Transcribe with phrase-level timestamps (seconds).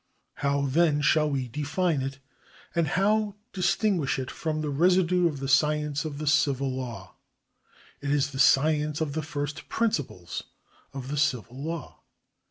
[0.37, 2.17] How, then, shall we define it,
[2.73, 7.13] and how distinguish it from the residue of the science of the civil law?
[8.01, 10.41] It is the science of the first principles
[10.91, 12.01] of the civil law.